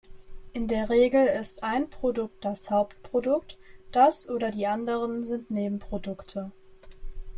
[0.53, 3.59] In der Regel ist ein Produkt das Hauptprodukt,
[3.91, 6.51] das oder die anderen sind Nebenprodukte.